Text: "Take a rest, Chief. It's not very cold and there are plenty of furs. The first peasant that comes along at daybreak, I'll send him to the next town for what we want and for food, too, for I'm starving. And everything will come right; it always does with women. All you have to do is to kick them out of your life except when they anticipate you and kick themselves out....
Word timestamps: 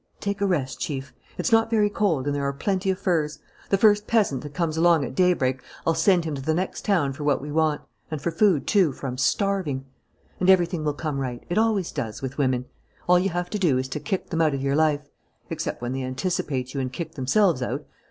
"Take 0.19 0.41
a 0.41 0.47
rest, 0.47 0.79
Chief. 0.79 1.13
It's 1.37 1.51
not 1.51 1.69
very 1.69 1.87
cold 1.87 2.25
and 2.25 2.33
there 2.35 2.41
are 2.47 2.53
plenty 2.53 2.89
of 2.89 2.97
furs. 2.97 3.37
The 3.69 3.77
first 3.77 4.07
peasant 4.07 4.41
that 4.41 4.51
comes 4.55 4.75
along 4.75 5.05
at 5.05 5.13
daybreak, 5.13 5.61
I'll 5.85 5.93
send 5.93 6.25
him 6.25 6.33
to 6.33 6.41
the 6.41 6.55
next 6.55 6.83
town 6.83 7.13
for 7.13 7.23
what 7.23 7.39
we 7.39 7.51
want 7.51 7.81
and 8.09 8.19
for 8.19 8.31
food, 8.31 8.65
too, 8.65 8.93
for 8.93 9.05
I'm 9.05 9.19
starving. 9.19 9.85
And 10.39 10.49
everything 10.49 10.83
will 10.83 10.93
come 10.95 11.19
right; 11.19 11.45
it 11.51 11.57
always 11.59 11.91
does 11.91 12.19
with 12.19 12.39
women. 12.39 12.65
All 13.07 13.19
you 13.19 13.29
have 13.29 13.51
to 13.51 13.59
do 13.59 13.77
is 13.77 13.87
to 13.89 13.99
kick 13.99 14.31
them 14.31 14.41
out 14.41 14.55
of 14.55 14.61
your 14.63 14.75
life 14.75 15.07
except 15.51 15.83
when 15.83 15.91
they 15.93 16.01
anticipate 16.01 16.73
you 16.73 16.79
and 16.79 16.91
kick 16.91 17.11
themselves 17.13 17.61
out.... 17.61 17.85